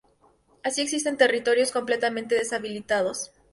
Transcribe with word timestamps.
Así 0.63 0.81
existen 0.81 1.15
territorios 1.15 1.71
completamente 1.71 2.33
deshabitados. 2.33 3.31